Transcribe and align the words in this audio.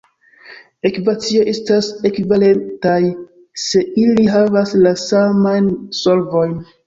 Ekvacioj 0.89 1.41
estas 1.51 1.89
"ekvivalentaj", 2.09 2.95
se 3.65 3.83
ili 4.05 4.25
havas 4.37 4.73
la 4.87 4.95
samajn 5.05 5.69
solvojn. 5.99 6.59